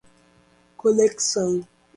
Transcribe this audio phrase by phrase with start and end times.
[0.77, 1.61] conexão